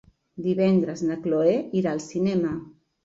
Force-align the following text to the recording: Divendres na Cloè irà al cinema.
Divendres 0.45 1.03
na 1.09 1.17
Cloè 1.27 1.53
irà 1.83 1.93
al 1.93 2.03
cinema. 2.07 2.59